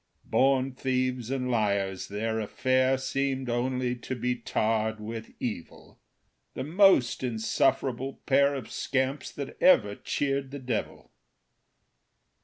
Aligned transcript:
Born 0.25 0.71
thieves 0.73 1.29
and 1.29 1.51
liars, 1.51 2.07
their 2.07 2.39
affair 2.39 2.97
Seemed 2.97 3.51
only 3.51 3.95
to 3.97 4.15
be 4.15 4.35
tarred 4.35 4.99
with 4.99 5.35
evil 5.39 5.99
The 6.55 6.63
most 6.63 7.21
insufferable 7.21 8.13
pair 8.25 8.55
Of 8.55 8.71
scamps 8.71 9.31
that 9.33 9.61
ever 9.61 9.93
cheered 9.93 10.49
the 10.49 10.57
devil. 10.57 11.11